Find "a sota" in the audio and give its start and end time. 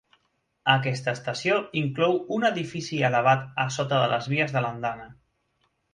3.65-4.01